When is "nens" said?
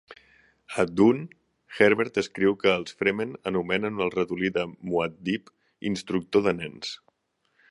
6.63-6.99